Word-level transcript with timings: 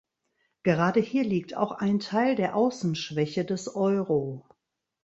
Gerade 0.63 0.99
hier 0.99 1.23
liegt 1.23 1.55
auch 1.55 1.73
ein 1.73 1.99
Teil 1.99 2.35
der 2.35 2.55
Außenschwäche 2.55 3.45
des 3.45 3.75
Euro. 3.75 4.47